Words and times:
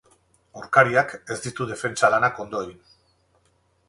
Aurkariak 0.59 1.11
ez 1.35 1.37
ditu 1.43 1.67
defentsa 1.73 2.09
lanak 2.13 2.39
ondo 2.45 2.63
egin. 2.65 2.81